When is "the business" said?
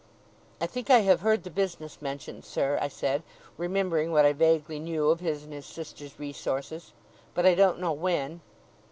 1.43-2.01